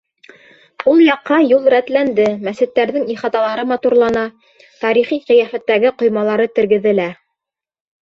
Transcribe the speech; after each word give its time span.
Ул 0.93 1.03
яҡҡа 1.07 1.37
юл 1.47 1.67
рәтләнде, 1.73 2.25
мәсеттәрҙең 2.47 3.05
ихаталары 3.17 3.69
матурлана, 3.75 4.27
тарихи 4.83 5.23
ҡиәфәттәге 5.31 5.97
ҡоймалары 6.03 6.53
тергеҙелә. 6.61 7.11